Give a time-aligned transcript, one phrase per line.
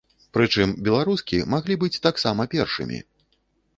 [0.37, 2.99] Прычым, беларускі маглі быць таксама першымі.